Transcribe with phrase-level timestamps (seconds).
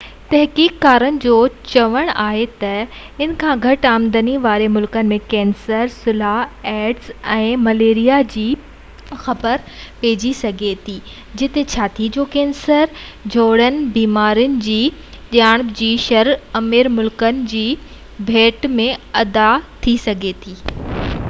[0.01, 1.35] اڳواڻ تحقيق ڪار جو
[1.71, 2.73] چوڻ آهي تہ
[3.25, 9.65] ان کان گهٽ آمدني واري ملڪن ۾ ڪينسر سلهہ ايڊز ۽ مليريا جي جلدي خبر
[10.05, 10.97] پئجي سگهي ٿي
[11.43, 12.95] جتي ڇاتي جو ڪينسر
[13.35, 14.79] جهڙين بيمارين جي
[15.35, 17.65] جياپي جي شرح امير ملڪن جي
[18.31, 18.89] ڀيٽ ۾
[19.23, 19.39] اڌ
[19.85, 21.13] ٿي سگهي ٿي